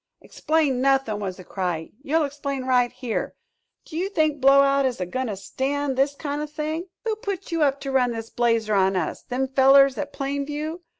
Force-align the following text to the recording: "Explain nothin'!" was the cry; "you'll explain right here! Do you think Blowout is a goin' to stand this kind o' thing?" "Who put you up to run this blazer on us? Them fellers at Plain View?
"Explain 0.19 0.81
nothin'!" 0.81 1.19
was 1.19 1.37
the 1.37 1.43
cry; 1.43 1.91
"you'll 2.01 2.23
explain 2.25 2.63
right 2.65 2.91
here! 2.91 3.35
Do 3.85 3.95
you 3.95 4.09
think 4.09 4.41
Blowout 4.41 4.83
is 4.83 4.99
a 4.99 5.05
goin' 5.05 5.27
to 5.27 5.35
stand 5.37 5.95
this 5.95 6.15
kind 6.15 6.41
o' 6.41 6.47
thing?" 6.47 6.87
"Who 7.05 7.15
put 7.17 7.51
you 7.51 7.61
up 7.61 7.79
to 7.81 7.91
run 7.91 8.09
this 8.11 8.31
blazer 8.31 8.73
on 8.73 8.95
us? 8.95 9.21
Them 9.21 9.47
fellers 9.47 9.99
at 9.99 10.11
Plain 10.11 10.47
View? 10.47 10.81